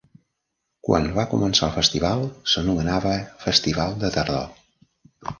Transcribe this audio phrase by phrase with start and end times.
[0.85, 3.11] Quan va començar el festival s'anomenava
[3.43, 4.49] "Festival de Tardor".